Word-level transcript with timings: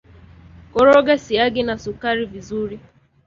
Koroga 0.73 1.13
siagi 1.17 1.61
na 1.63 1.75
sukari 1.83 2.25
vizuri 2.33 2.75